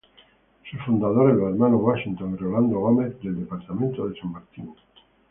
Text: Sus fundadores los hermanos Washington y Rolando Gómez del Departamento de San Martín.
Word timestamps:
Sus 0.67 0.81
fundadores 0.81 1.35
los 1.37 1.49
hermanos 1.51 1.79
Washington 1.83 2.33
y 2.33 2.37
Rolando 2.37 2.79
Gómez 2.79 3.21
del 3.21 3.39
Departamento 3.41 4.09
de 4.09 4.19
San 4.19 4.31
Martín. 4.31 4.73